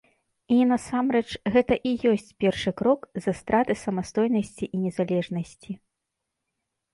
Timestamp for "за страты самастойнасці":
3.27-4.65